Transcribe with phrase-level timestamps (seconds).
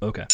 [0.00, 0.26] Okay.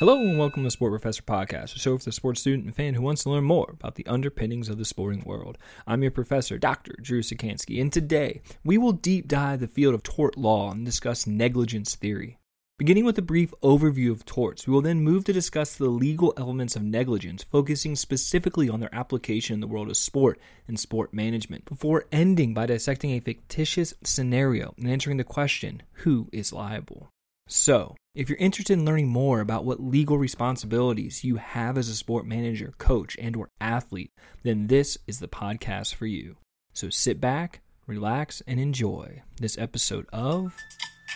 [0.00, 2.74] Hello and welcome to the Sport Professor Podcast, a show for the sports student and
[2.74, 5.58] fan who wants to learn more about the underpinnings of the sporting world.
[5.86, 6.94] I'm your professor, Dr.
[7.00, 11.28] Drew Sikansky, and today we will deep dive the field of tort law and discuss
[11.28, 12.36] negligence theory.
[12.78, 16.34] Beginning with a brief overview of torts, we will then move to discuss the legal
[16.36, 21.14] elements of negligence, focusing specifically on their application in the world of sport and sport
[21.14, 27.08] management, before ending by dissecting a fictitious scenario and answering the question who is liable?
[27.48, 31.96] So, if you're interested in learning more about what legal responsibilities you have as a
[31.96, 36.36] sport manager, coach, and or athlete, then this is the podcast for you.
[36.74, 40.54] So sit back, relax, and enjoy this episode of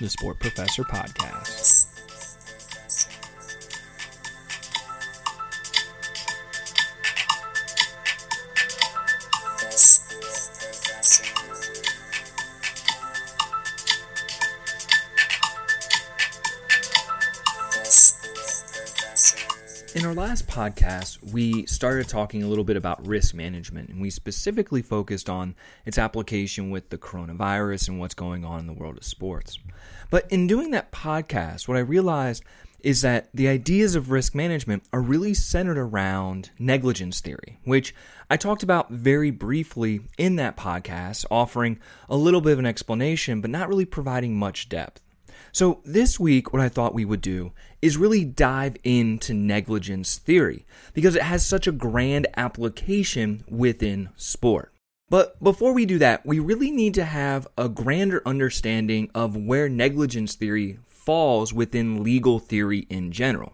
[0.01, 1.62] the Sport Professor Podcast.
[19.95, 24.09] In our last podcast, we started talking a little bit about risk management, and we
[24.09, 28.97] specifically focused on its application with the coronavirus and what's going on in the world
[28.97, 29.59] of sports.
[30.09, 32.43] But in doing that podcast, what I realized
[32.81, 37.95] is that the ideas of risk management are really centered around negligence theory, which
[38.31, 43.43] I talked about very briefly in that podcast, offering a little bit of an explanation,
[43.43, 45.03] but not really providing much depth.
[45.55, 50.65] So, this week, what I thought we would do is really dive into negligence theory
[50.95, 54.73] because it has such a grand application within sport.
[55.11, 59.69] But before we do that, we really need to have a grander understanding of where
[59.69, 63.53] negligence theory falls within legal theory in general.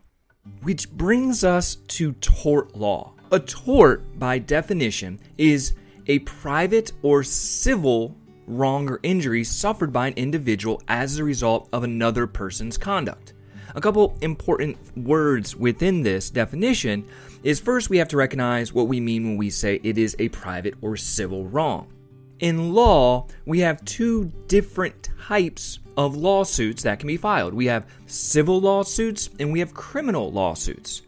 [0.62, 3.14] Which brings us to tort law.
[3.32, 5.74] A tort, by definition, is
[6.06, 8.16] a private or civil
[8.48, 13.34] wrong or injury suffered by an individual as a result of another person's conduct.
[13.74, 17.06] A couple important words within this definition
[17.42, 20.28] is first we have to recognize what we mean when we say it is a
[20.30, 21.86] private or civil wrong.
[22.40, 27.52] In law, we have two different types of lawsuits that can be filed.
[27.52, 31.02] We have civil lawsuits and we have criminal lawsuits.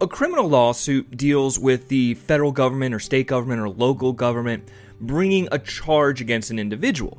[0.00, 4.68] A criminal lawsuit deals with the federal government or state government or local government
[5.00, 7.18] bringing a charge against an individual.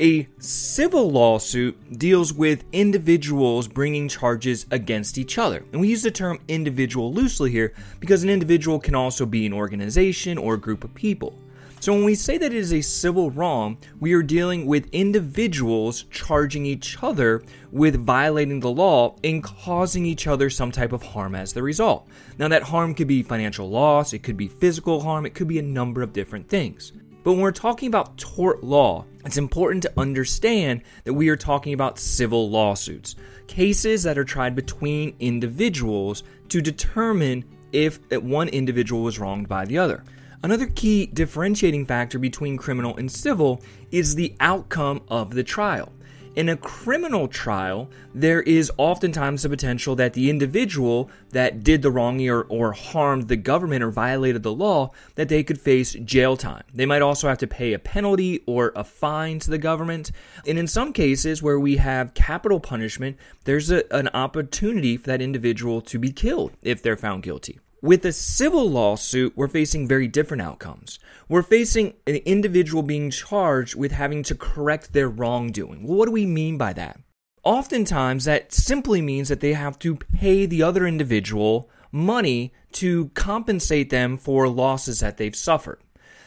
[0.00, 5.64] A civil lawsuit deals with individuals bringing charges against each other.
[5.72, 9.52] And we use the term individual loosely here because an individual can also be an
[9.52, 11.36] organization or a group of people.
[11.80, 16.06] So when we say that it is a civil wrong, we are dealing with individuals
[16.10, 21.36] charging each other with violating the law and causing each other some type of harm
[21.36, 22.08] as the result.
[22.36, 25.60] Now, that harm could be financial loss, it could be physical harm, it could be
[25.60, 26.92] a number of different things.
[27.22, 31.74] But when we're talking about tort law, it's important to understand that we are talking
[31.74, 33.14] about civil lawsuits,
[33.46, 39.78] cases that are tried between individuals to determine if one individual was wronged by the
[39.78, 40.02] other.
[40.40, 43.60] Another key differentiating factor between criminal and civil
[43.90, 45.92] is the outcome of the trial.
[46.36, 51.90] In a criminal trial, there is oftentimes the potential that the individual that did the
[51.90, 56.36] wrong or, or harmed the government or violated the law, that they could face jail
[56.36, 56.62] time.
[56.72, 60.12] They might also have to pay a penalty or a fine to the government.
[60.46, 65.20] And in some cases where we have capital punishment, there's a, an opportunity for that
[65.20, 67.58] individual to be killed if they're found guilty.
[67.80, 70.98] With a civil lawsuit, we're facing very different outcomes.
[71.28, 75.86] We're facing an individual being charged with having to correct their wrongdoing.
[75.86, 76.98] Well, what do we mean by that?
[77.44, 83.90] Oftentimes, that simply means that they have to pay the other individual money to compensate
[83.90, 85.80] them for losses that they've suffered.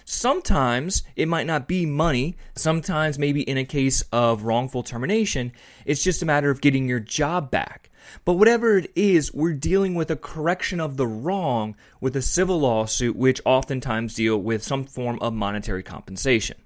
[0.05, 2.37] Sometimes it might not be money.
[2.55, 5.51] Sometimes, maybe in a case of wrongful termination,
[5.85, 7.89] it's just a matter of getting your job back.
[8.25, 12.59] But whatever it is, we're dealing with a correction of the wrong with a civil
[12.59, 16.57] lawsuit, which oftentimes deal with some form of monetary compensation.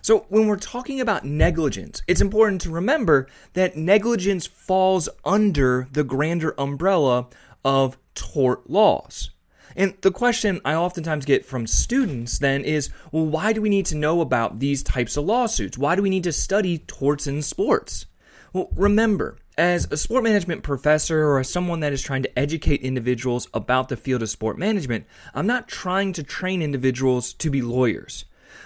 [0.00, 6.04] So, when we're talking about negligence, it's important to remember that negligence falls under the
[6.04, 7.28] grander umbrella
[7.64, 9.30] of tort laws.
[9.76, 13.86] And the question I oftentimes get from students then is well, why do we need
[13.86, 15.78] to know about these types of lawsuits?
[15.78, 18.06] Why do we need to study torts in sports?
[18.52, 22.80] Well, remember, as a sport management professor or as someone that is trying to educate
[22.80, 27.60] individuals about the field of sport management, I'm not trying to train individuals to be
[27.60, 28.24] lawyers.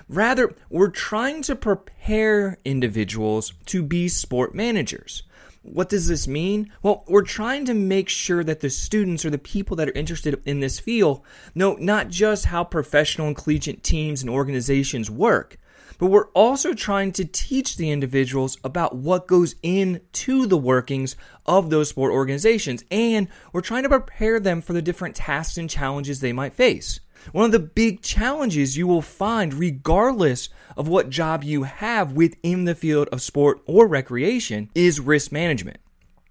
[0.08, 5.22] Rather, we're trying to prepare individuals to be sport managers.
[5.62, 6.70] What does this mean?
[6.82, 10.42] Well, we're trying to make sure that the students or the people that are interested
[10.44, 11.22] in this field
[11.54, 15.56] know not just how professional and collegiate teams and organizations work,
[16.02, 21.14] but we're also trying to teach the individuals about what goes into the workings
[21.46, 22.84] of those sport organizations.
[22.90, 26.98] And we're trying to prepare them for the different tasks and challenges they might face.
[27.30, 32.64] One of the big challenges you will find, regardless of what job you have within
[32.64, 35.78] the field of sport or recreation, is risk management.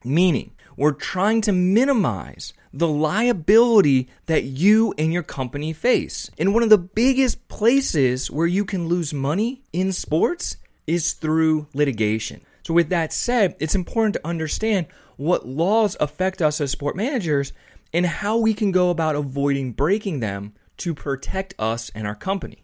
[0.03, 0.51] Meaning,
[0.81, 6.31] we're trying to minimize the liability that you and your company face.
[6.39, 10.57] And one of the biggest places where you can lose money in sports
[10.87, 12.41] is through litigation.
[12.63, 14.87] So, with that said, it's important to understand
[15.17, 17.53] what laws affect us as sport managers
[17.93, 22.63] and how we can go about avoiding breaking them to protect us and our company.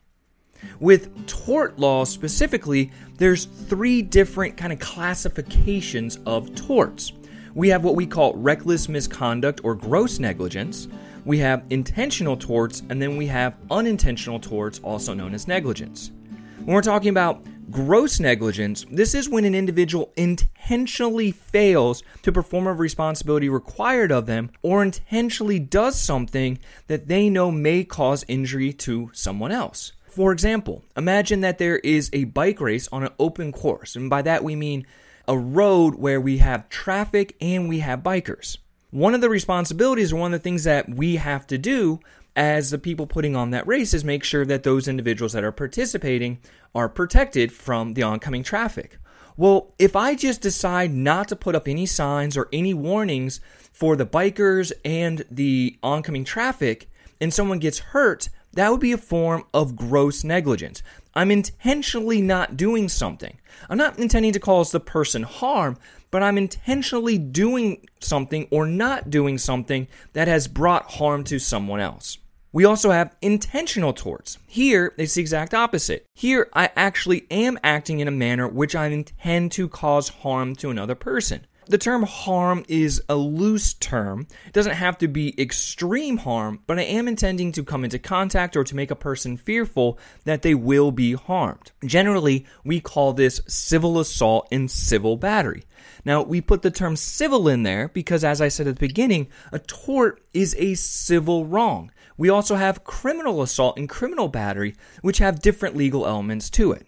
[0.80, 7.12] With tort laws specifically, there's three different kind of classifications of torts.
[7.57, 10.88] We have what we call reckless misconduct or gross negligence.
[11.25, 16.12] We have intentional torts, and then we have unintentional torts, also known as negligence.
[16.59, 22.68] When we're talking about gross negligence, this is when an individual intentionally fails to perform
[22.68, 28.71] a responsibility required of them or intentionally does something that they know may cause injury
[28.74, 29.94] to someone else.
[30.06, 34.21] For example, imagine that there is a bike race on an open course, and by
[34.21, 34.86] that we mean
[35.27, 38.57] a road where we have traffic and we have bikers.
[38.91, 42.00] One of the responsibilities, or one of the things that we have to do
[42.35, 45.51] as the people putting on that race, is make sure that those individuals that are
[45.51, 46.39] participating
[46.74, 48.97] are protected from the oncoming traffic.
[49.35, 53.39] Well, if I just decide not to put up any signs or any warnings
[53.71, 56.89] for the bikers and the oncoming traffic,
[57.19, 60.81] and someone gets hurt, that would be a form of gross negligence.
[61.13, 63.38] I'm intentionally not doing something.
[63.69, 65.77] I'm not intending to cause the person harm,
[66.09, 71.80] but I'm intentionally doing something or not doing something that has brought harm to someone
[71.80, 72.18] else.
[72.51, 74.39] We also have intentional torts.
[74.48, 76.07] Here, it's the exact opposite.
[76.15, 80.71] Here, I actually am acting in a manner which I intend to cause harm to
[80.71, 84.28] another person the term harm is a loose term.
[84.46, 88.56] It doesn't have to be extreme harm, but I am intending to come into contact
[88.56, 91.72] or to make a person fearful that they will be harmed.
[91.86, 95.64] Generally, we call this civil assault and civil battery.
[96.06, 99.28] Now, we put the term civil in there because, as I said at the beginning,
[99.52, 101.92] a tort is a civil wrong.
[102.18, 106.88] We also have criminal assault and criminal battery, which have different legal elements to it.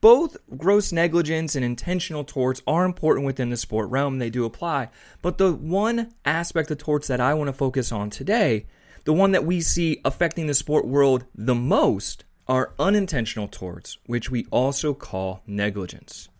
[0.00, 4.88] Both gross negligence and intentional torts are important within the sport realm, they do apply.
[5.20, 8.66] But the one aspect of torts that I want to focus on today,
[9.04, 14.30] the one that we see affecting the sport world the most, are unintentional torts, which
[14.30, 16.30] we also call negligence.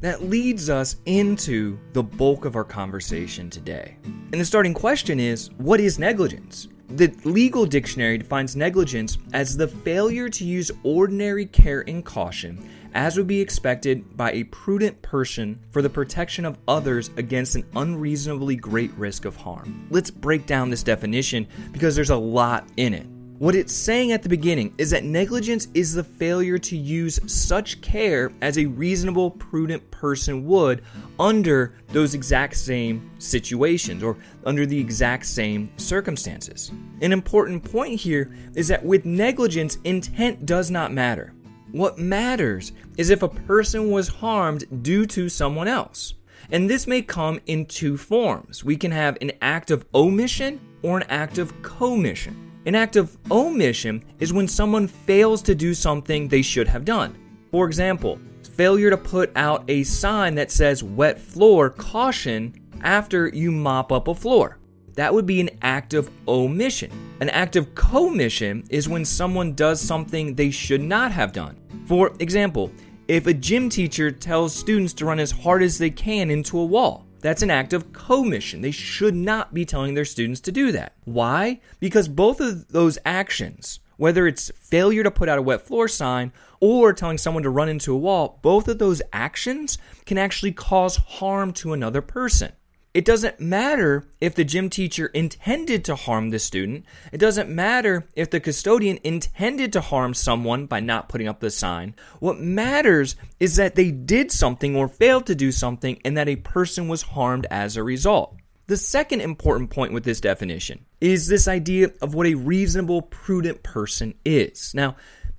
[0.00, 3.96] That leads us into the bulk of our conversation today.
[4.04, 6.68] And the starting question is what is negligence?
[6.90, 13.16] The legal dictionary defines negligence as the failure to use ordinary care and caution as
[13.16, 18.56] would be expected by a prudent person for the protection of others against an unreasonably
[18.56, 19.86] great risk of harm.
[19.90, 23.06] Let's break down this definition because there's a lot in it.
[23.38, 27.80] What it's saying at the beginning is that negligence is the failure to use such
[27.80, 30.84] care as a reasonable, prudent person would
[31.18, 34.16] under those exact same situations or
[34.46, 36.70] under the exact same circumstances.
[37.02, 41.34] An important point here is that with negligence, intent does not matter.
[41.74, 46.14] What matters is if a person was harmed due to someone else.
[46.52, 48.62] And this may come in two forms.
[48.62, 52.52] We can have an act of omission or an act of commission.
[52.64, 57.18] An act of omission is when someone fails to do something they should have done.
[57.50, 58.20] For example,
[58.52, 64.06] failure to put out a sign that says wet floor caution after you mop up
[64.06, 64.60] a floor.
[64.94, 66.92] That would be an act of omission.
[67.20, 71.58] An act of commission is when someone does something they should not have done.
[71.86, 72.72] For example,
[73.08, 76.64] if a gym teacher tells students to run as hard as they can into a
[76.64, 78.60] wall, that's an act of commission.
[78.60, 80.94] They should not be telling their students to do that.
[81.04, 81.60] Why?
[81.80, 86.32] Because both of those actions, whether it's failure to put out a wet floor sign
[86.60, 90.96] or telling someone to run into a wall, both of those actions can actually cause
[90.96, 92.52] harm to another person.
[92.94, 96.84] It doesn't matter if the gym teacher intended to harm the student.
[97.10, 101.50] It doesn't matter if the custodian intended to harm someone by not putting up the
[101.50, 101.96] sign.
[102.20, 106.36] What matters is that they did something or failed to do something and that a
[106.36, 108.36] person was harmed as a result.
[108.68, 113.64] The second important point with this definition is this idea of what a reasonable, prudent
[113.64, 114.72] person is.
[114.72, 114.94] Now,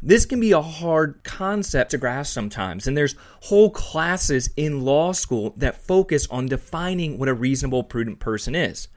[0.06, 5.12] this can be a hard concept to grasp sometimes, and there's whole classes in law
[5.12, 8.88] school that focus on defining what a reasonable, prudent person is.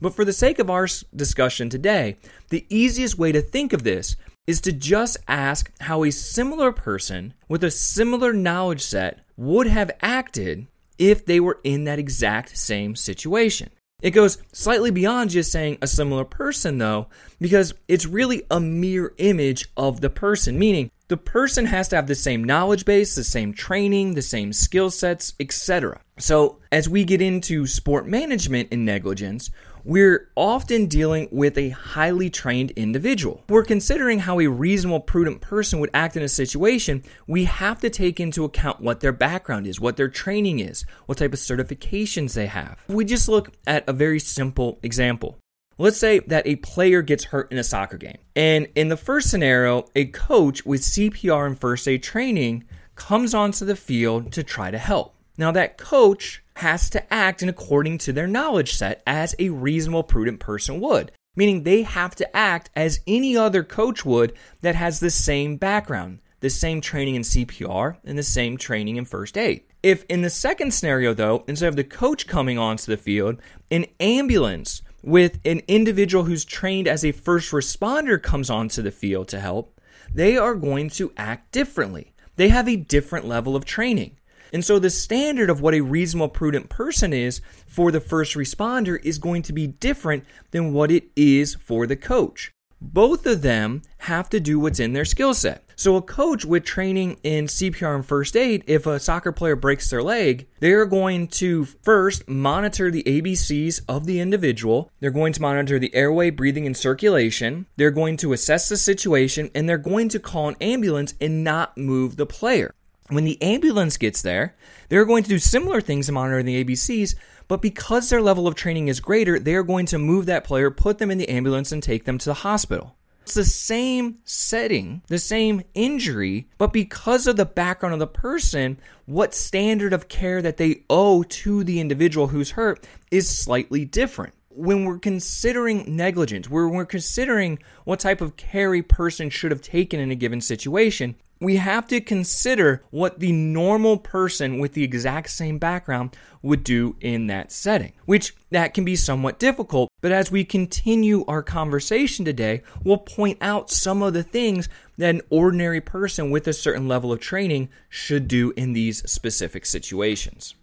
[0.00, 2.18] But for the sake of our discussion today,
[2.50, 4.14] the easiest way to think of this
[4.46, 9.90] is to just ask how a similar person with a similar knowledge set would have
[10.02, 10.66] acted
[10.98, 13.70] if they were in that exact same situation.
[14.00, 17.08] It goes slightly beyond just saying a similar person, though,
[17.40, 22.06] because it's really a mere image of the person, meaning the person has to have
[22.06, 26.00] the same knowledge base, the same training, the same skill sets, etc.
[26.16, 29.50] So, as we get into sport management and negligence,
[29.88, 33.42] we're often dealing with a highly trained individual.
[33.48, 37.02] We're considering how a reasonable, prudent person would act in a situation.
[37.26, 41.16] We have to take into account what their background is, what their training is, what
[41.16, 42.84] type of certifications they have.
[42.88, 45.38] We just look at a very simple example.
[45.78, 48.18] Let's say that a player gets hurt in a soccer game.
[48.36, 52.64] And in the first scenario, a coach with CPR and first aid training
[52.94, 55.14] comes onto the field to try to help.
[55.38, 60.02] Now, that coach has to act in according to their knowledge set as a reasonable,
[60.02, 61.12] prudent person would.
[61.36, 66.20] Meaning they have to act as any other coach would that has the same background,
[66.40, 69.62] the same training in CPR, and the same training in first aid.
[69.82, 73.86] If in the second scenario, though, instead of the coach coming onto the field, an
[74.00, 79.38] ambulance with an individual who's trained as a first responder comes onto the field to
[79.38, 79.80] help,
[80.12, 82.12] they are going to act differently.
[82.34, 84.16] They have a different level of training.
[84.52, 88.98] And so the standard of what a reasonable, prudent person is for the first responder
[89.04, 92.52] is going to be different than what it is for the coach.
[92.80, 95.64] Both of them have to do what's in their skill set.
[95.74, 99.90] So, a coach with training in CPR and first aid, if a soccer player breaks
[99.90, 104.90] their leg, they're going to first monitor the ABCs of the individual.
[105.00, 107.66] They're going to monitor the airway, breathing, and circulation.
[107.76, 111.76] They're going to assess the situation and they're going to call an ambulance and not
[111.76, 112.74] move the player.
[113.08, 114.54] When the ambulance gets there,
[114.88, 117.14] they're going to do similar things to monitor the ABCs,
[117.48, 120.98] but because their level of training is greater, they're going to move that player, put
[120.98, 122.96] them in the ambulance, and take them to the hospital.
[123.22, 128.78] It's the same setting, the same injury, but because of the background of the person,
[129.06, 134.34] what standard of care that they owe to the individual who's hurt is slightly different
[134.58, 139.62] when we're considering negligence, when we're considering what type of care a person should have
[139.62, 144.84] taken in a given situation, we have to consider what the normal person with the
[144.84, 149.90] exact same background would do in that setting, which that can be somewhat difficult.
[150.00, 155.14] But as we continue our conversation today, we'll point out some of the things that
[155.14, 160.54] an ordinary person with a certain level of training should do in these specific situations.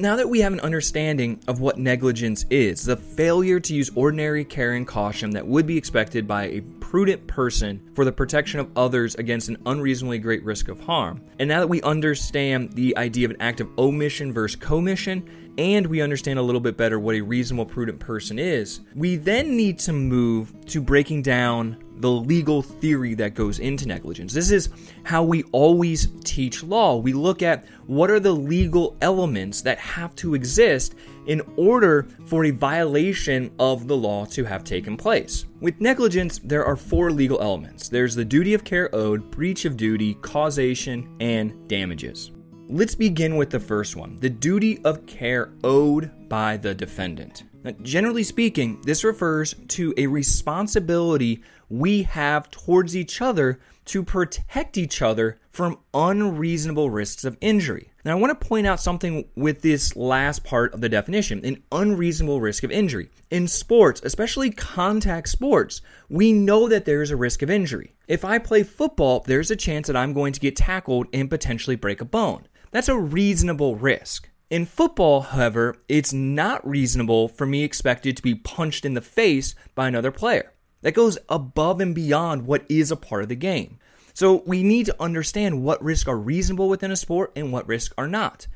[0.00, 4.44] Now that we have an understanding of what negligence is, the failure to use ordinary
[4.44, 8.70] care and caution that would be expected by a prudent person for the protection of
[8.76, 13.26] others against an unreasonably great risk of harm, and now that we understand the idea
[13.26, 15.28] of an act of omission versus commission,
[15.58, 19.56] and we understand a little bit better what a reasonable, prudent person is, we then
[19.56, 24.32] need to move to breaking down the legal theory that goes into negligence.
[24.32, 24.70] This is
[25.04, 26.96] how we always teach law.
[26.96, 30.94] We look at what are the legal elements that have to exist
[31.26, 35.46] in order for a violation of the law to have taken place.
[35.60, 39.76] With negligence, there are four legal elements there's the duty of care owed, breach of
[39.76, 42.32] duty, causation, and damages.
[42.68, 47.44] Let's begin with the first one the duty of care owed by the defendant.
[47.64, 54.76] Now, generally speaking, this refers to a responsibility we have towards each other to protect
[54.76, 57.90] each other from unreasonable risks of injury.
[58.04, 61.62] Now, I want to point out something with this last part of the definition an
[61.72, 63.10] unreasonable risk of injury.
[63.30, 67.94] In sports, especially contact sports, we know that there is a risk of injury.
[68.06, 71.76] If I play football, there's a chance that I'm going to get tackled and potentially
[71.76, 72.46] break a bone.
[72.70, 74.28] That's a reasonable risk.
[74.50, 79.54] In football, however, it's not reasonable for me expected to be punched in the face
[79.74, 80.54] by another player.
[80.80, 83.78] That goes above and beyond what is a part of the game.
[84.14, 87.94] So we need to understand what risks are reasonable within a sport and what risks
[87.98, 88.46] are not.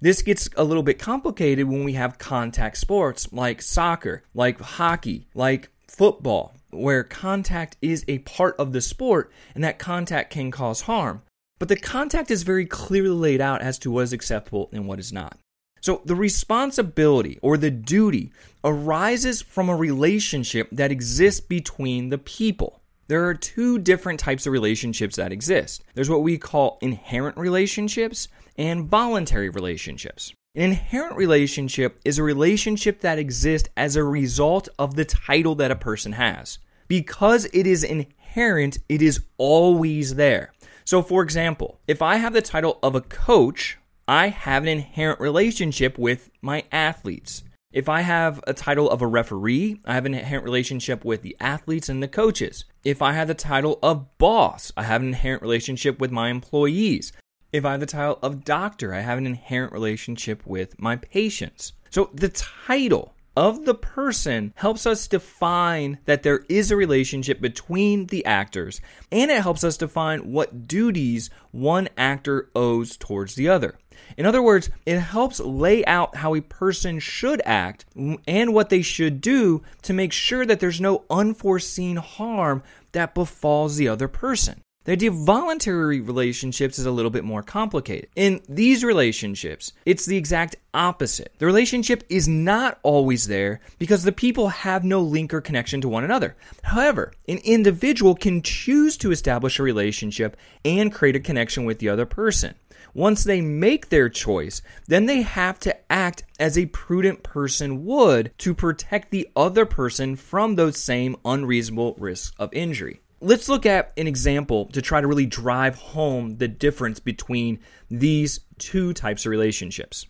[0.00, 5.28] This gets a little bit complicated when we have contact sports like soccer, like hockey,
[5.32, 10.82] like football, where contact is a part of the sport and that contact can cause
[10.82, 11.22] harm.
[11.58, 14.98] But the contact is very clearly laid out as to what is acceptable and what
[14.98, 15.38] is not.
[15.80, 18.32] So the responsibility or the duty
[18.64, 22.82] arises from a relationship that exists between the people.
[23.08, 25.84] There are two different types of relationships that exist.
[25.94, 30.32] There's what we call inherent relationships and voluntary relationships.
[30.56, 35.70] An inherent relationship is a relationship that exists as a result of the title that
[35.70, 36.58] a person has.
[36.88, 40.52] Because it is inherent, it is always there.
[40.86, 43.76] So, for example, if I have the title of a coach
[44.08, 47.42] I have an inherent relationship with my athletes.
[47.72, 51.36] If I have a title of a referee, I have an inherent relationship with the
[51.40, 52.64] athletes and the coaches.
[52.84, 57.12] If I have the title of boss, I have an inherent relationship with my employees.
[57.52, 61.72] If I have the title of doctor, I have an inherent relationship with my patients.
[61.90, 68.06] So the title of the person helps us define that there is a relationship between
[68.06, 68.80] the actors,
[69.12, 73.78] and it helps us define what duties one actor owes towards the other.
[74.16, 77.84] In other words, it helps lay out how a person should act
[78.26, 82.62] and what they should do to make sure that there's no unforeseen harm
[82.92, 84.60] that befalls the other person.
[84.86, 88.08] The idea of voluntary relationships is a little bit more complicated.
[88.14, 91.32] In these relationships, it's the exact opposite.
[91.38, 95.88] The relationship is not always there because the people have no link or connection to
[95.88, 96.36] one another.
[96.62, 101.88] However, an individual can choose to establish a relationship and create a connection with the
[101.88, 102.54] other person.
[102.94, 108.30] Once they make their choice, then they have to act as a prudent person would
[108.38, 113.00] to protect the other person from those same unreasonable risks of injury.
[113.20, 118.40] Let's look at an example to try to really drive home the difference between these
[118.58, 120.06] two types of relationships.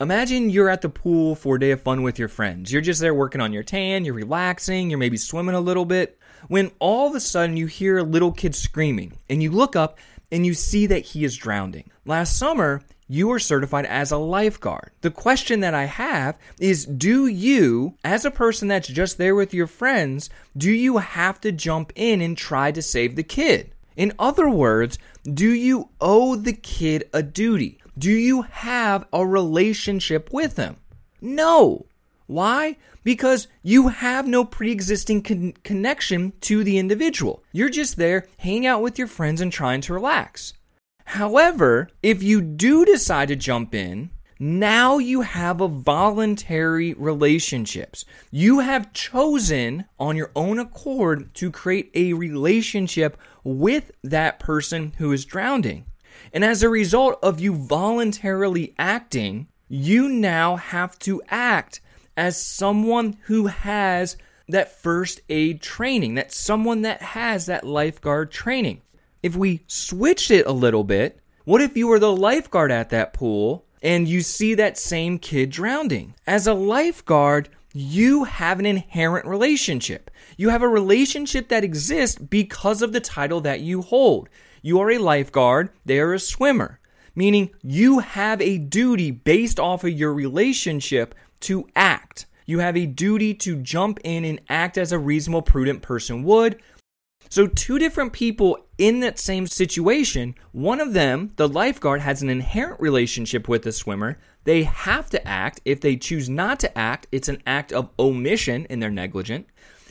[0.00, 2.72] Imagine you're at the pool for a day of fun with your friends.
[2.72, 6.20] You're just there working on your tan, you're relaxing, you're maybe swimming a little bit,
[6.46, 9.98] when all of a sudden you hear a little kid screaming, and you look up
[10.32, 11.90] and you see that he is drowning.
[12.04, 14.92] Last summer, you were certified as a lifeguard.
[15.00, 19.52] The question that I have is do you, as a person that's just there with
[19.52, 23.72] your friends, do you have to jump in and try to save the kid?
[23.96, 27.80] In other words, do you owe the kid a duty?
[27.98, 30.76] Do you have a relationship with him?
[31.20, 31.86] No.
[32.30, 32.76] Why?
[33.02, 37.42] Because you have no pre existing con- connection to the individual.
[37.50, 40.52] You're just there hanging out with your friends and trying to relax.
[41.06, 48.04] However, if you do decide to jump in, now you have a voluntary relationships.
[48.30, 55.10] You have chosen on your own accord to create a relationship with that person who
[55.10, 55.84] is drowning.
[56.32, 61.80] And as a result of you voluntarily acting, you now have to act
[62.16, 64.16] as someone who has
[64.48, 68.82] that first aid training, that someone that has that lifeguard training.
[69.22, 73.12] If we switched it a little bit, what if you were the lifeguard at that
[73.12, 76.14] pool and you see that same kid drowning?
[76.26, 80.10] As a lifeguard, you have an inherent relationship.
[80.36, 84.28] You have a relationship that exists because of the title that you hold.
[84.62, 86.80] You are a lifeguard, they are a swimmer,
[87.14, 92.26] meaning you have a duty based off of your relationship to act.
[92.46, 96.60] You have a duty to jump in and act as a reasonable, prudent person would.
[97.28, 102.28] So, two different people in that same situation, one of them, the lifeguard, has an
[102.28, 104.18] inherent relationship with the swimmer.
[104.42, 105.60] They have to act.
[105.64, 109.46] If they choose not to act, it's an act of omission and they're negligent.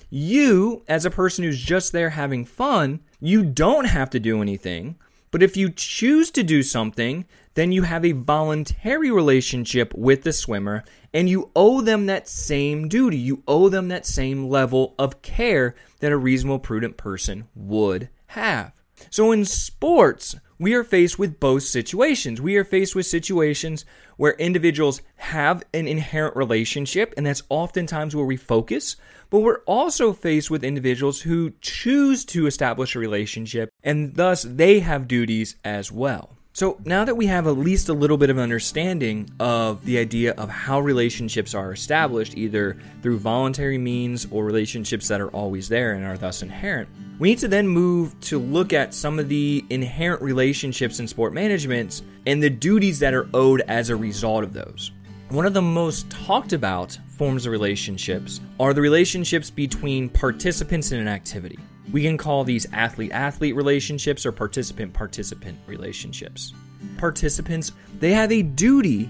[0.09, 4.97] You, as a person who's just there having fun, you don't have to do anything.
[5.31, 10.33] But if you choose to do something, then you have a voluntary relationship with the
[10.33, 10.83] swimmer
[11.13, 13.17] and you owe them that same duty.
[13.17, 18.73] You owe them that same level of care that a reasonable, prudent person would have.
[19.09, 22.41] So in sports, we are faced with both situations.
[22.41, 23.85] We are faced with situations
[24.17, 28.97] where individuals have an inherent relationship, and that's oftentimes where we focus.
[29.29, 34.81] But we're also faced with individuals who choose to establish a relationship, and thus they
[34.81, 36.35] have duties as well.
[36.53, 40.33] So now that we have at least a little bit of understanding of the idea
[40.33, 45.93] of how relationships are established, either through voluntary means or relationships that are always there
[45.93, 49.63] and are thus inherent, we need to then move to look at some of the
[49.69, 54.51] inherent relationships in sport management and the duties that are owed as a result of
[54.51, 54.91] those.
[55.29, 60.99] One of the most talked about forms of relationships are the relationships between participants in
[60.99, 61.59] an activity.
[61.91, 66.55] We can call these athlete athlete relationships or participant participant relationships.
[66.97, 69.07] Participants, they have a duty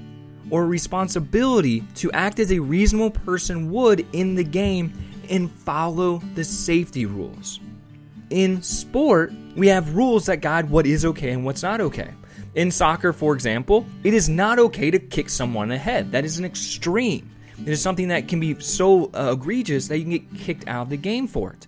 [0.49, 4.91] or responsibility to act as a reasonable person would in the game
[5.29, 7.62] and follow the safety rules.
[8.29, 12.13] In sport, we have rules that guide what is okay and what's not okay.
[12.59, 16.11] In soccer, for example, it is not okay to kick someone in the head.
[16.11, 17.31] That is an extreme.
[17.57, 20.81] It is something that can be so uh, egregious that you can get kicked out
[20.81, 21.67] of the game for it.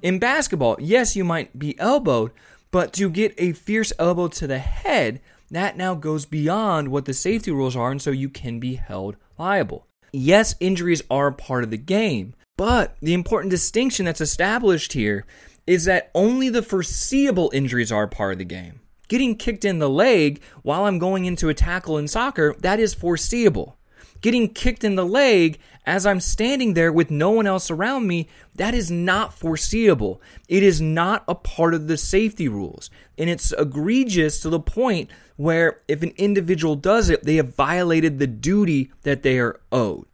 [0.00, 2.30] In basketball, yes, you might be elbowed,
[2.70, 5.20] but to get a fierce elbow to the head,
[5.50, 9.16] that now goes beyond what the safety rules are, and so you can be held
[9.40, 9.88] liable.
[10.12, 15.26] Yes, injuries are part of the game, but the important distinction that's established here
[15.66, 18.78] is that only the foreseeable injuries are part of the game.
[19.08, 22.94] Getting kicked in the leg while I'm going into a tackle in soccer, that is
[22.94, 23.78] foreseeable.
[24.20, 28.28] getting kicked in the leg as I'm standing there with no one else around me,
[28.56, 30.20] that is not foreseeable.
[30.48, 32.90] It is not a part of the safety rules.
[33.16, 38.18] And it's egregious to the point where if an individual does it, they have violated
[38.18, 40.06] the duty that they are owed.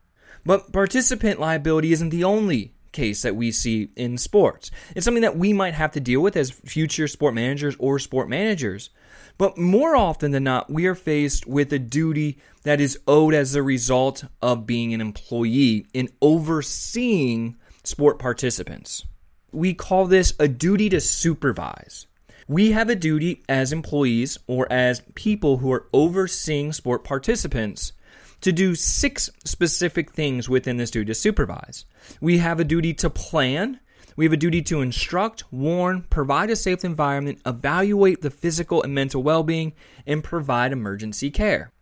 [0.46, 4.70] But participant liability isn't the only case that we see in sports.
[4.96, 8.30] It's something that we might have to deal with as future sport managers or sport
[8.30, 8.88] managers.
[9.36, 13.54] But more often than not, we are faced with a duty that is owed as
[13.54, 19.04] a result of being an employee in overseeing sport participants.
[19.52, 22.06] We call this a duty to supervise.
[22.46, 27.92] We have a duty as employees or as people who are overseeing sport participants
[28.44, 31.86] to do six specific things within this duty to supervise.
[32.20, 33.80] We have a duty to plan,
[34.16, 38.94] we have a duty to instruct, warn, provide a safe environment, evaluate the physical and
[38.94, 39.72] mental well being,
[40.06, 41.72] and provide emergency care.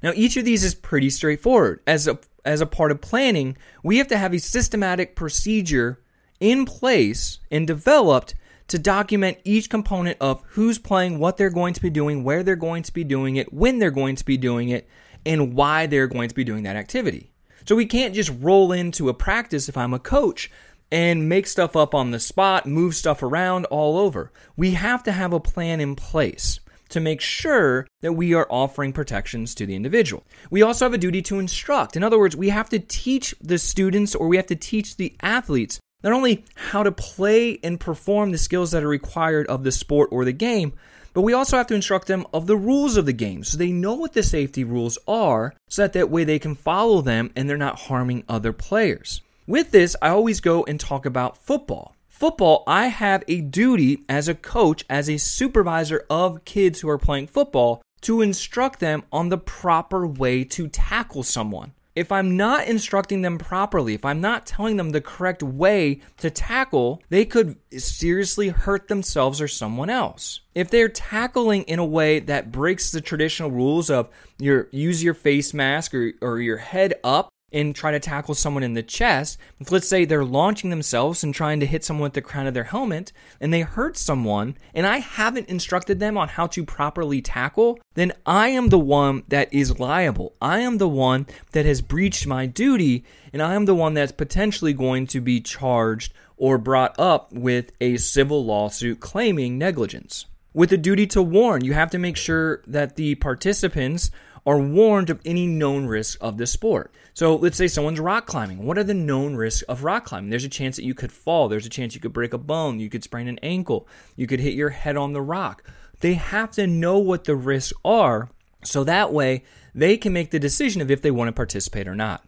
[0.00, 1.80] Now, each of these is pretty straightforward.
[1.88, 6.00] As a, as a part of planning, we have to have a systematic procedure
[6.38, 8.36] in place and developed
[8.68, 12.54] to document each component of who's playing, what they're going to be doing, where they're
[12.54, 14.88] going to be doing it, when they're going to be doing it,
[15.24, 17.30] and why they're going to be doing that activity.
[17.66, 20.50] So we can't just roll into a practice if I'm a coach
[20.90, 24.32] and make stuff up on the spot, move stuff around all over.
[24.56, 28.92] We have to have a plan in place to make sure that we are offering
[28.92, 30.24] protections to the individual.
[30.50, 31.96] We also have a duty to instruct.
[31.96, 35.14] In other words, we have to teach the students or we have to teach the
[35.22, 39.72] athletes not only how to play and perform the skills that are required of the
[39.72, 40.72] sport or the game,
[41.12, 43.72] but we also have to instruct them of the rules of the game so they
[43.72, 47.48] know what the safety rules are so that that way they can follow them and
[47.48, 49.20] they're not harming other players.
[49.46, 51.94] With this, I always go and talk about football.
[52.08, 56.98] Football, I have a duty as a coach, as a supervisor of kids who are
[56.98, 61.72] playing football, to instruct them on the proper way to tackle someone.
[61.94, 66.30] If I'm not instructing them properly, if I'm not telling them the correct way to
[66.30, 70.40] tackle, they could seriously hurt themselves or someone else.
[70.54, 75.14] If they're tackling in a way that breaks the traditional rules of your use your
[75.14, 79.38] face mask or, or your head up and try to tackle someone in the chest,
[79.60, 82.54] if let's say they're launching themselves and trying to hit someone with the crown of
[82.54, 87.20] their helmet and they hurt someone and I haven't instructed them on how to properly
[87.20, 90.34] tackle, then I am the one that is liable.
[90.40, 94.12] I am the one that has breached my duty and I am the one that's
[94.12, 100.26] potentially going to be charged or brought up with a civil lawsuit claiming negligence.
[100.54, 104.10] With a duty to warn, you have to make sure that the participants
[104.44, 106.92] are warned of any known risks of the sport.
[107.14, 108.64] So let's say someone's rock climbing.
[108.64, 110.30] What are the known risks of rock climbing?
[110.30, 111.48] There's a chance that you could fall.
[111.48, 112.80] There's a chance you could break a bone.
[112.80, 113.86] You could sprain an ankle.
[114.16, 115.62] You could hit your head on the rock.
[116.00, 118.28] They have to know what the risks are
[118.64, 119.44] so that way
[119.74, 122.24] they can make the decision of if they want to participate or not.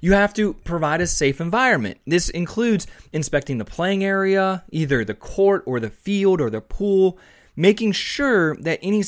[0.00, 1.98] You have to provide a safe environment.
[2.06, 7.18] This includes inspecting the playing area, either the court or the field or the pool,
[7.56, 9.02] making sure that any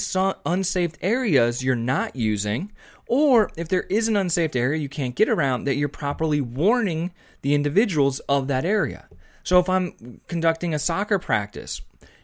[0.46, 2.72] unsafe areas you're not using,
[3.06, 7.12] or if there is an unsafe area you can't get around, that you're properly warning
[7.42, 9.08] the individuals of that area.
[9.42, 11.80] So if I'm conducting a soccer practice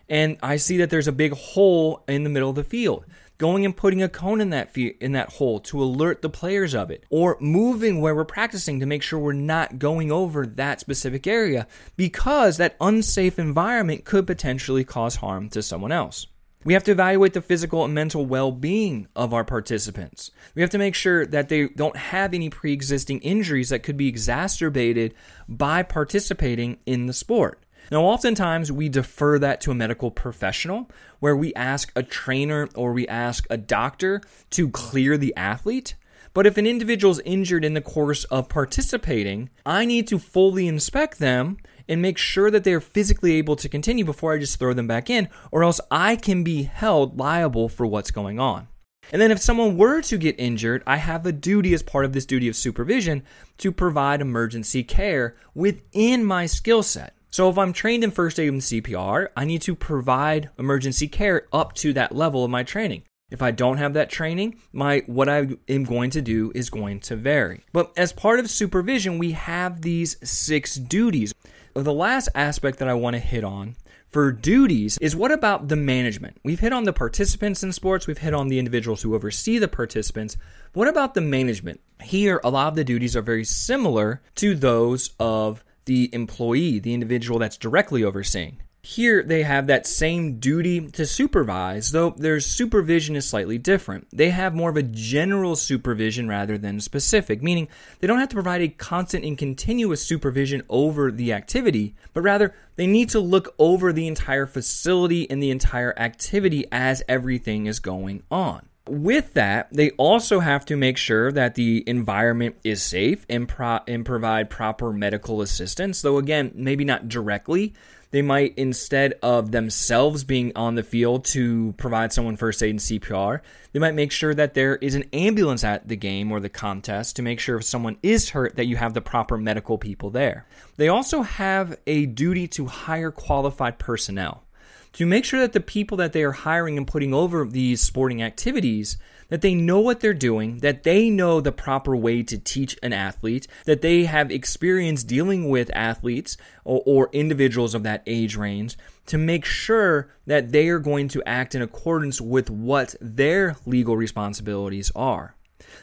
[0.09, 3.05] and I see that there's a big hole in the middle of the field,
[3.39, 6.91] going and putting a cone in that in that hole to alert the players of
[6.91, 11.27] it, or moving where we're practicing to make sure we're not going over that specific
[11.27, 11.67] area
[11.97, 16.27] because that unsafe environment could potentially cause harm to someone else.
[16.65, 20.31] We have to evaluate the physical and mental well being of our participants.
[20.55, 23.97] We have to make sure that they don't have any pre existing injuries that could
[23.97, 25.15] be exacerbated
[25.49, 27.63] by participating in the sport.
[27.91, 32.93] Now, oftentimes we defer that to a medical professional where we ask a trainer or
[32.93, 34.21] we ask a doctor
[34.51, 35.95] to clear the athlete.
[36.35, 40.67] But if an individual is injured in the course of participating, I need to fully
[40.67, 44.59] inspect them and make sure that they are physically able to continue before I just
[44.59, 48.69] throw them back in, or else I can be held liable for what's going on.
[49.13, 52.13] And then if someone were to get injured, I have a duty as part of
[52.13, 53.25] this duty of supervision
[53.59, 57.15] to provide emergency care within my skill set.
[57.29, 61.49] So if I'm trained in first aid and CPR, I need to provide emergency care
[61.53, 63.05] up to that level of my training.
[63.31, 67.01] If I don't have that training, my what I am going to do is going
[67.01, 67.65] to vary.
[67.73, 71.33] But as part of supervision, we have these six duties.
[71.75, 73.77] The last aspect that I want to hit on
[74.11, 76.37] for duties is what about the management?
[76.45, 79.69] We've hit on the participants in sports, we've hit on the individuals who oversee the
[79.69, 80.37] participants.
[80.75, 81.81] What about the management?
[82.03, 86.93] Here, a lot of the duties are very similar to those of the employee, the
[86.93, 88.61] individual that's directly overseeing.
[88.85, 94.09] Here, they have that same duty to supervise, though their supervision is slightly different.
[94.11, 97.69] They have more of a general supervision rather than specific, meaning
[98.01, 102.57] they don't have to provide a constant and continuous supervision over the activity, but rather
[102.75, 107.79] they need to look over the entire facility and the entire activity as everything is
[107.79, 108.67] going on.
[108.89, 113.79] With that, they also have to make sure that the environment is safe and, pro-
[113.87, 117.75] and provide proper medical assistance, though, again, maybe not directly
[118.13, 122.79] they might, instead of themselves being on the field to provide someone first aid and
[122.79, 123.41] CPR,
[123.73, 127.17] they might make sure that there is an ambulance at the game or the contest
[127.17, 130.47] to make sure if someone is hurt that you have the proper medical people there.
[130.77, 134.45] They also have a duty to hire qualified personnel
[134.93, 138.23] to make sure that the people that they are hiring and putting over these sporting
[138.23, 138.99] activities
[139.33, 142.93] that they know what they're doing, that they know the proper way to teach an
[142.93, 148.77] athlete, that they have experience dealing with athletes or, or, individuals of that age range
[149.07, 153.97] to make sure that they are going to act in accordance with what their legal
[153.97, 155.35] responsibilities are.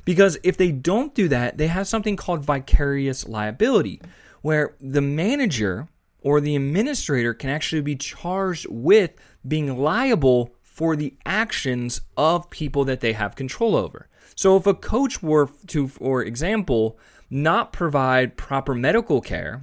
[0.05, 3.99] Because if they don't do that, they have something called vicarious liability,
[4.43, 5.88] where the manager
[6.21, 9.09] or the administrator can actually be charged with
[9.47, 14.08] being liable for the actions of people that they have control over.
[14.34, 16.98] So if a coach were to, for example,
[17.30, 19.60] not provide proper medical care,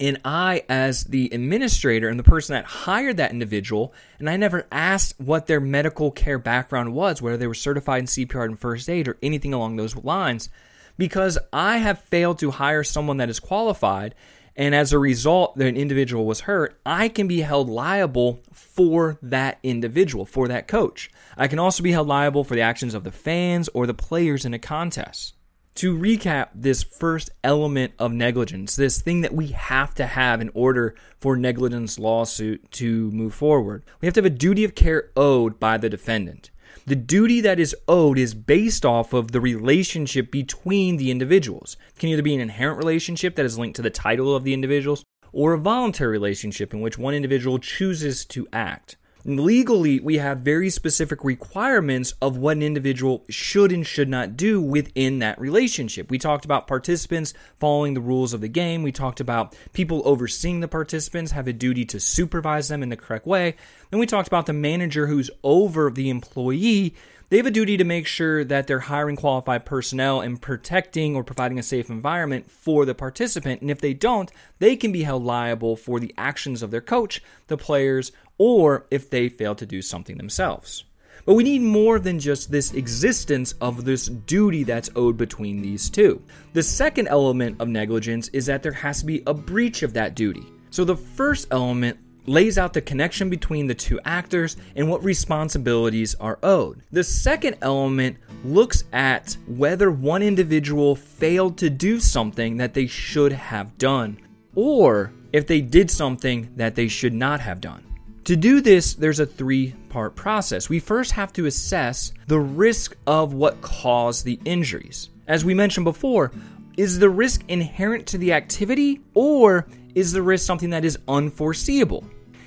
[0.00, 4.66] and I, as the administrator and the person that hired that individual, and I never
[4.72, 8.88] asked what their medical care background was, whether they were certified in CPR and first
[8.88, 10.48] aid or anything along those lines,
[10.96, 14.14] because I have failed to hire someone that is qualified
[14.56, 19.58] and as a result an individual was hurt, I can be held liable for that
[19.62, 21.10] individual, for that coach.
[21.36, 24.44] I can also be held liable for the actions of the fans or the players
[24.44, 25.34] in a contest.
[25.76, 30.50] To recap this first element of negligence, this thing that we have to have in
[30.54, 35.10] order for negligence lawsuit to move forward, we have to have a duty of care
[35.16, 36.52] owed by the defendant.
[36.86, 41.76] The duty that is owed is based off of the relationship between the individuals.
[41.94, 44.54] It can either be an inherent relationship that is linked to the title of the
[44.54, 48.96] individuals or a voluntary relationship in which one individual chooses to act.
[49.26, 54.60] Legally, we have very specific requirements of what an individual should and should not do
[54.60, 56.10] within that relationship.
[56.10, 58.82] We talked about participants following the rules of the game.
[58.82, 62.98] We talked about people overseeing the participants have a duty to supervise them in the
[62.98, 63.56] correct way.
[63.90, 66.94] Then we talked about the manager who's over the employee
[67.28, 71.24] they have a duty to make sure that they're hiring qualified personnel and protecting or
[71.24, 73.60] providing a safe environment for the participant.
[73.60, 77.22] And if they don't, they can be held liable for the actions of their coach,
[77.46, 80.84] the players, or if they fail to do something themselves.
[81.24, 85.88] But we need more than just this existence of this duty that's owed between these
[85.88, 86.22] two.
[86.52, 90.14] The second element of negligence is that there has to be a breach of that
[90.14, 90.44] duty.
[90.70, 96.14] So the first element lays out the connection between the two actors and what responsibilities
[96.16, 96.82] are owed.
[96.92, 103.32] The second element looks at whether one individual failed to do something that they should
[103.32, 104.18] have done,
[104.54, 107.84] or if they did something that they should not have done.
[108.24, 110.70] To do this, there's a three part process.
[110.70, 115.10] We first have to assess the risk of what caused the injuries.
[115.26, 116.32] As we mentioned before,
[116.76, 122.04] is the risk inherent to the activity or is the risk something that is unforeseeable?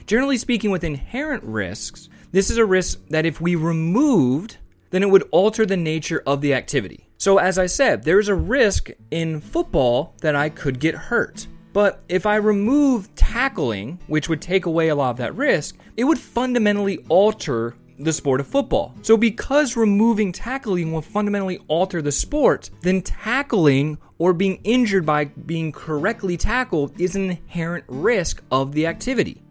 [0.07, 4.55] Generally speaking, with inherent risks, this is a risk that if we removed,
[4.89, 7.09] then it would alter the nature of the activity.
[7.17, 11.45] So, as I said, there's a risk in football that I could get hurt.
[11.73, 16.05] But if I remove tackling, which would take away a lot of that risk, it
[16.05, 18.95] would fundamentally alter the sport of football.
[19.01, 25.25] So, because removing tackling will fundamentally alter the sport, then tackling or being injured by
[25.25, 29.43] being correctly tackled is an inherent risk of the activity.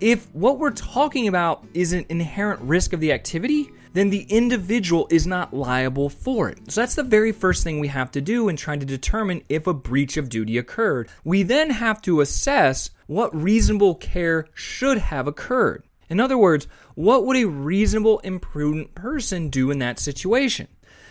[0.00, 5.08] If what we're talking about is an inherent risk of the activity, then the individual
[5.10, 6.70] is not liable for it.
[6.70, 9.66] So that's the very first thing we have to do in trying to determine if
[9.66, 11.08] a breach of duty occurred.
[11.24, 15.82] We then have to assess what reasonable care should have occurred.
[16.08, 20.68] In other words, what would a reasonable and prudent person do in that situation?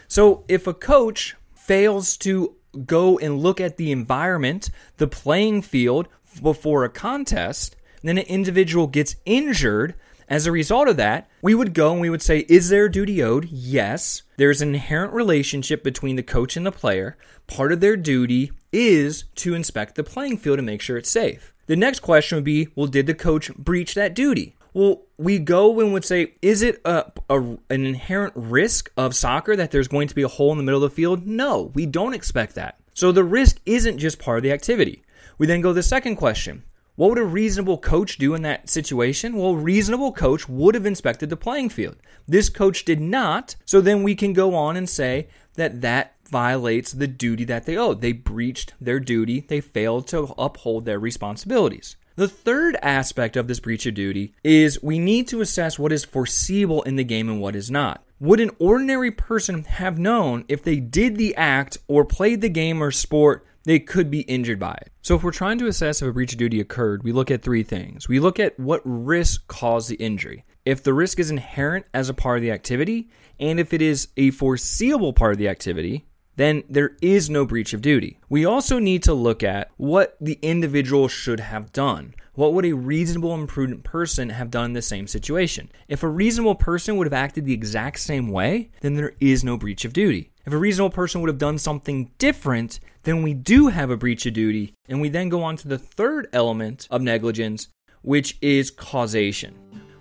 [0.07, 6.07] So if a coach fails to go and look at the environment, the playing field
[6.41, 9.95] before a contest, then an individual gets injured
[10.29, 12.91] as a result of that, we would go and we would say, Is there a
[12.91, 13.47] duty owed?
[13.49, 14.23] Yes.
[14.35, 17.17] There's an inherent relationship between the coach and the player.
[17.47, 21.53] Part of their duty is to inspect the playing field and make sure it's safe.
[21.67, 24.55] The next question would be, Well, did the coach breach that duty?
[24.73, 29.55] Well, we go and would say, Is it a, a, an inherent risk of soccer
[29.55, 31.25] that there's going to be a hole in the middle of the field?
[31.25, 32.79] No, we don't expect that.
[32.93, 35.03] So the risk isn't just part of the activity.
[35.37, 36.63] We then go to the second question
[36.97, 39.35] What would a reasonable coach do in that situation?
[39.35, 41.97] Well, a reasonable coach would have inspected the playing field.
[42.27, 46.91] This coach did not, so then we can go on and say that that violates
[46.91, 48.01] the duty that they owed.
[48.01, 51.97] They breached their duty, they failed to uphold their responsibilities.
[52.15, 56.03] The third aspect of this breach of duty is we need to assess what is
[56.03, 58.03] foreseeable in the game and what is not.
[58.19, 62.81] Would an ordinary person have known if they did the act or played the game
[62.81, 64.93] or sport they could be injured by it.
[65.01, 67.41] So, if we're trying to assess if a breach of duty occurred, we look at
[67.41, 68.07] three things.
[68.07, 70.45] We look at what risk caused the injury.
[70.63, 73.09] If the risk is inherent as a part of the activity,
[73.41, 77.73] and if it is a foreseeable part of the activity, then there is no breach
[77.73, 78.19] of duty.
[78.29, 82.13] We also need to look at what the individual should have done.
[82.35, 85.69] What would a reasonable and prudent person have done in the same situation?
[85.89, 89.57] If a reasonable person would have acted the exact same way, then there is no
[89.57, 90.31] breach of duty.
[90.47, 94.25] If a reasonable person would have done something different, then we do have a breach
[94.25, 94.73] of duty.
[94.89, 97.67] And we then go on to the third element of negligence,
[98.01, 99.55] which is causation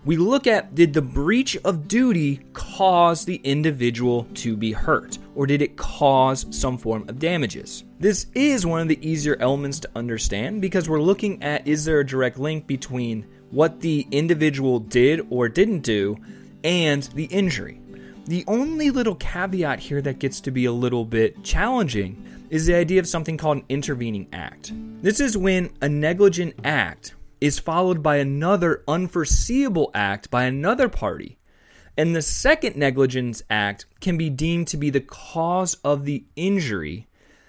[0.06, 5.48] we look at did the breach of duty cause the individual to be hurt, or
[5.48, 7.82] did it cause some form of damages?
[7.98, 11.98] This is one of the easier elements to understand because we're looking at is there
[11.98, 16.16] a direct link between what the individual did or didn't do
[16.62, 17.80] and the injury.
[18.26, 22.74] The only little caveat here that gets to be a little bit challenging is the
[22.74, 24.72] idea of something called an intervening act.
[25.00, 31.38] This is when a negligent act is followed by another unforeseeable act by another party.
[31.96, 37.06] And the second negligence act can be deemed to be the cause of the injury,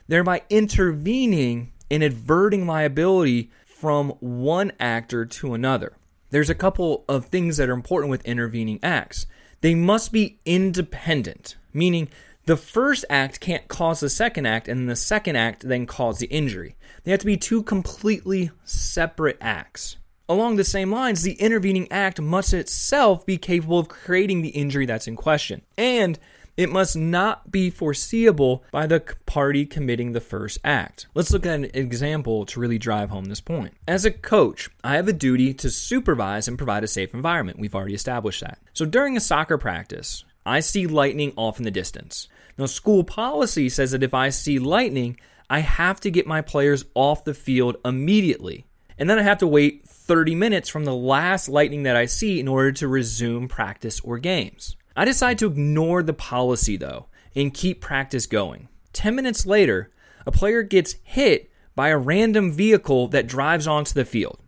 [0.08, 5.94] thereby intervening and averting liability from one actor to another.
[6.30, 9.26] There's a couple of things that are important with intervening acts.
[9.62, 12.10] They must be independent, meaning
[12.46, 16.28] the first act can't cause the second act, and the second act then cause the
[16.28, 16.76] injury.
[17.04, 19.98] They have to be two completely separate acts.
[20.30, 24.86] Along the same lines, the intervening act must itself be capable of creating the injury
[24.86, 25.62] that's in question.
[25.78, 26.20] And
[26.58, 31.06] it must not be foreseeable by the party committing the first act.
[31.14, 33.76] Let's look at an example to really drive home this point.
[33.88, 37.60] As a coach, I have a duty to supervise and provide a safe environment.
[37.60, 38.58] We've already established that.
[38.74, 42.28] So during a soccer practice, I see lightning off in the distance.
[42.58, 46.86] Now, school policy says that if I see lightning, I have to get my players
[46.96, 48.66] off the field immediately.
[48.98, 52.40] And then I have to wait 30 minutes from the last lightning that I see
[52.40, 54.76] in order to resume practice or games.
[54.98, 57.06] I decide to ignore the policy though
[57.36, 58.68] and keep practice going.
[58.94, 59.92] 10 minutes later,
[60.26, 64.40] a player gets hit by a random vehicle that drives onto the field.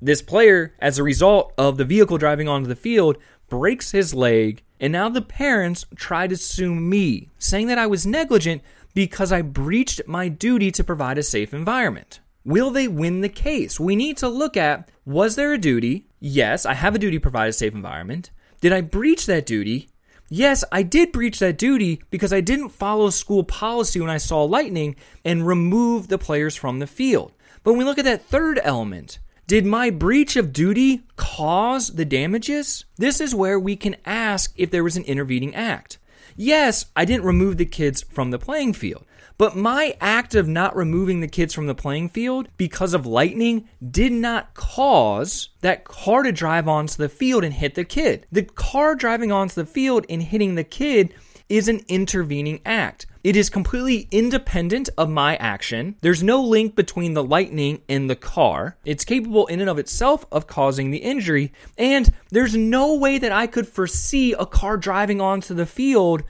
[0.00, 3.18] This player, as a result of the vehicle driving onto the field,
[3.50, 8.06] breaks his leg, and now the parents try to sue me, saying that I was
[8.06, 8.62] negligent
[8.94, 12.20] because I breached my duty to provide a safe environment.
[12.42, 13.78] Will they win the case?
[13.78, 16.06] We need to look at was there a duty?
[16.20, 18.30] Yes, I have a duty to provide a safe environment.
[18.62, 19.89] Did I breach that duty?
[20.32, 24.44] Yes, I did breach that duty because I didn't follow school policy when I saw
[24.44, 27.32] lightning and remove the players from the field.
[27.64, 32.04] But when we look at that third element, did my breach of duty cause the
[32.04, 32.84] damages?
[32.96, 35.98] This is where we can ask if there was an intervening act.
[36.36, 39.04] Yes, I didn't remove the kids from the playing field,
[39.40, 43.66] but my act of not removing the kids from the playing field because of lightning
[43.90, 48.26] did not cause that car to drive onto the field and hit the kid.
[48.30, 51.14] The car driving onto the field and hitting the kid
[51.48, 53.06] is an intervening act.
[53.24, 55.96] It is completely independent of my action.
[56.02, 58.76] There's no link between the lightning and the car.
[58.84, 61.50] It's capable in and of itself of causing the injury.
[61.78, 66.24] And there's no way that I could foresee a car driving onto the field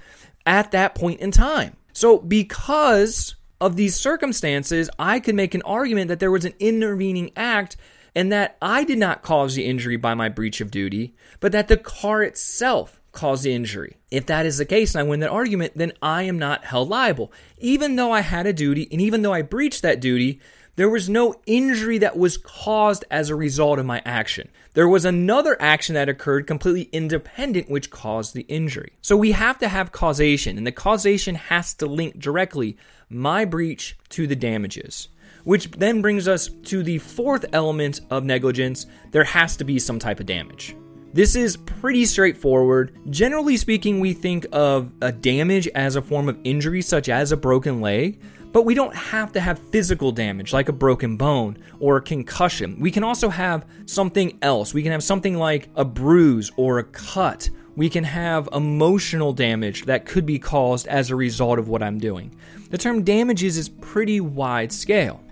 [0.46, 1.76] at that point in time.
[1.92, 7.30] So, because of these circumstances, I could make an argument that there was an intervening
[7.36, 7.76] act
[8.14, 11.68] and that I did not cause the injury by my breach of duty, but that
[11.68, 13.96] the car itself caused the injury.
[14.10, 16.88] If that is the case and I win that argument, then I am not held
[16.88, 17.32] liable.
[17.58, 20.40] Even though I had a duty and even though I breached that duty,
[20.80, 24.48] there was no injury that was caused as a result of my action.
[24.72, 28.94] There was another action that occurred completely independent which caused the injury.
[29.02, 32.78] So we have to have causation, and the causation has to link directly
[33.10, 35.08] my breach to the damages.
[35.44, 39.98] Which then brings us to the fourth element of negligence there has to be some
[39.98, 40.74] type of damage.
[41.12, 42.96] This is pretty straightforward.
[43.10, 47.36] Generally speaking, we think of a damage as a form of injury, such as a
[47.36, 48.18] broken leg,
[48.52, 52.78] but we don't have to have physical damage like a broken bone or a concussion.
[52.80, 54.74] We can also have something else.
[54.74, 57.48] We can have something like a bruise or a cut.
[57.76, 61.98] We can have emotional damage that could be caused as a result of what I'm
[61.98, 62.34] doing.
[62.70, 65.22] The term damages is pretty wide scale.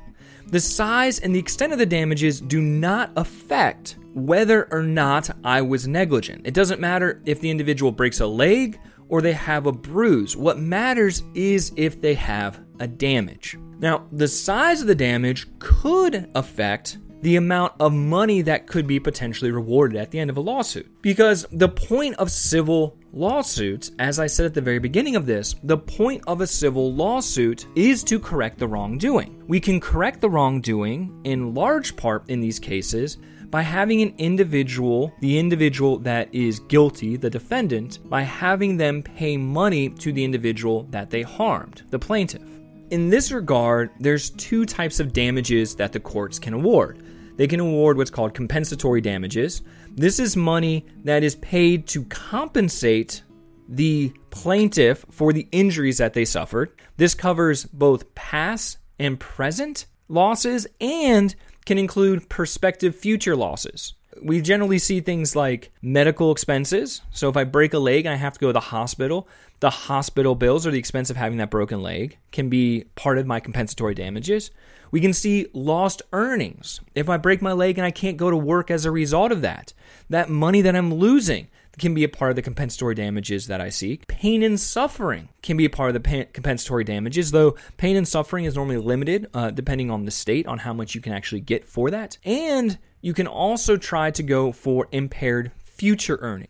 [0.46, 5.60] The size and the extent of the damages do not affect whether or not I
[5.60, 6.46] was negligent.
[6.46, 10.36] It doesn't matter if the individual breaks a leg or they have a bruise.
[10.36, 13.57] What matters is if they have a damage.
[13.79, 19.01] Now, the size of the damage could affect the amount of money that could be
[19.01, 20.89] potentially rewarded at the end of a lawsuit.
[21.03, 25.55] Because the point of civil lawsuits, as I said at the very beginning of this,
[25.64, 29.43] the point of a civil lawsuit is to correct the wrongdoing.
[29.49, 33.18] We can correct the wrongdoing in large part in these cases
[33.51, 39.37] by having an individual, the individual that is guilty, the defendant, by having them pay
[39.37, 42.43] money to the individual that they harmed, the plaintiff.
[42.91, 47.03] In this regard, there's two types of damages that the courts can award.
[47.36, 49.61] They can award what's called compensatory damages.
[49.95, 53.22] This is money that is paid to compensate
[53.68, 56.72] the plaintiff for the injuries that they suffered.
[56.97, 61.34] This covers both past and present losses and
[61.66, 63.93] can include prospective future losses.
[64.22, 67.02] We generally see things like medical expenses.
[67.10, 69.28] So if I break a leg and I have to go to the hospital,
[69.60, 73.26] the hospital bills or the expense of having that broken leg can be part of
[73.26, 74.50] my compensatory damages.
[74.90, 76.80] We can see lost earnings.
[76.94, 79.42] If I break my leg and I can't go to work as a result of
[79.42, 79.72] that,
[80.08, 81.48] that money that I'm losing
[81.79, 84.07] can be a part of the compensatory damages that I seek.
[84.07, 88.07] Pain and suffering can be a part of the pain, compensatory damages, though pain and
[88.07, 91.41] suffering is normally limited uh, depending on the state on how much you can actually
[91.41, 92.18] get for that.
[92.24, 96.49] And you can also try to go for impaired future earning.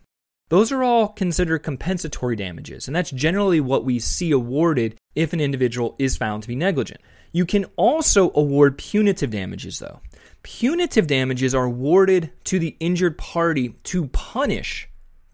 [0.48, 5.42] Those are all considered compensatory damages, and that's generally what we see awarded if an
[5.42, 7.02] individual is found to be negligent.
[7.32, 10.00] You can also award punitive damages, though.
[10.42, 14.87] Punitive damages are awarded to the injured party to punish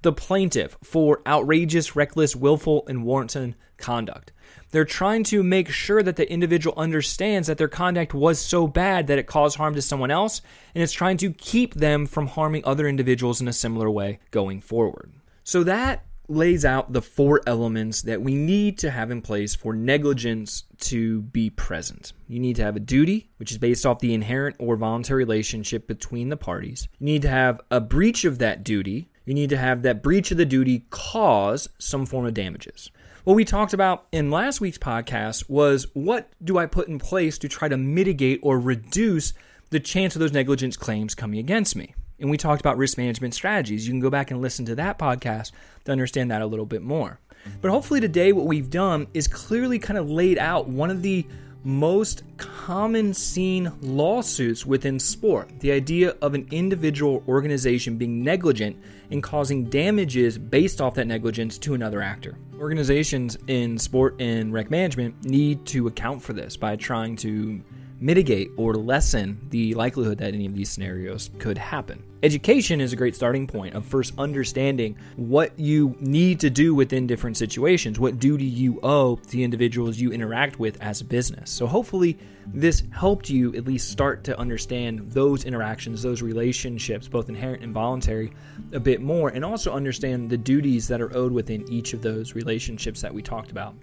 [0.04, 4.32] the plaintiff for outrageous, reckless, willful, and wanton conduct.
[4.70, 9.08] They're trying to make sure that the individual understands that their conduct was so bad
[9.08, 10.42] that it caused harm to someone else,
[10.74, 14.60] and it's trying to keep them from harming other individuals in a similar way going
[14.60, 15.12] forward.
[15.42, 19.74] So that lays out the four elements that we need to have in place for
[19.74, 22.12] negligence to be present.
[22.28, 25.86] You need to have a duty, which is based off the inherent or voluntary relationship
[25.86, 26.88] between the parties.
[26.98, 30.30] You need to have a breach of that duty, you need to have that breach
[30.30, 32.90] of the duty cause some form of damages.
[33.24, 37.38] What we talked about in last week's podcast was what do I put in place
[37.38, 39.32] to try to mitigate or reduce
[39.70, 41.94] the chance of those negligence claims coming against me?
[42.20, 43.86] And we talked about risk management strategies.
[43.86, 45.52] You can go back and listen to that podcast
[45.84, 47.18] to understand that a little bit more.
[47.60, 51.26] But hopefully, today, what we've done is clearly kind of laid out one of the
[51.64, 58.76] most common seen lawsuits within sport the idea of an individual organization being negligent
[59.10, 62.36] and causing damages based off that negligence to another actor.
[62.60, 67.62] Organizations in sport and rec management need to account for this by trying to
[68.04, 72.04] mitigate or lessen the likelihood that any of these scenarios could happen.
[72.22, 77.06] Education is a great starting point of first understanding what you need to do within
[77.06, 81.50] different situations, what duty you owe to the individuals you interact with as a business.
[81.50, 87.30] So, hopefully, this helped you at least start to understand those interactions, those relationships, both
[87.30, 88.32] inherent and voluntary,
[88.72, 92.34] a bit more, and also understand the duties that are owed within each of those
[92.34, 93.74] relationships that we talked about.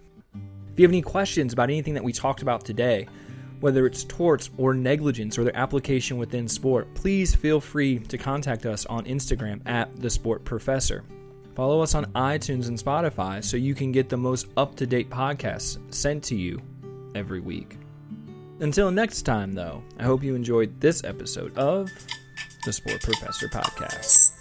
[0.72, 3.08] If you have any questions about anything that we talked about today,
[3.62, 8.66] whether it's torts or negligence or their application within sport, please feel free to contact
[8.66, 11.04] us on Instagram at the Sport Professor.
[11.56, 15.10] Follow us on iTunes and Spotify so you can get the most up to date
[15.10, 16.62] podcasts sent to you
[17.16, 17.78] every week.
[18.60, 21.90] Until next time, though, I hope you enjoyed this episode of
[22.66, 24.41] the Sport Professor Podcast.